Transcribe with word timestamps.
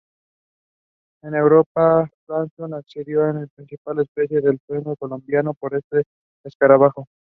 En 1.21 1.35
Europa, 1.35 2.09
Fraxinus 2.25 2.79
excelsior 2.79 3.29
es 3.29 3.35
la 3.41 3.47
principal 3.55 3.99
especie 3.99 4.41
de 4.41 4.57
fresno 4.65 4.95
colonizada 4.95 5.53
por 5.53 5.75
este 5.75 6.01
escarabajo. 6.43 7.05